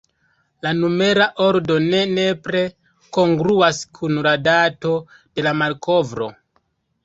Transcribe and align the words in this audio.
La 0.65 0.69
numera 0.77 1.27
ordo 1.47 1.75
ne 1.83 1.99
nepre 2.15 2.63
kongruas 3.19 3.83
kun 4.01 4.19
la 4.31 4.35
dato 4.51 4.99
de 5.19 5.49
la 5.51 5.57
malkovro. 5.63 6.35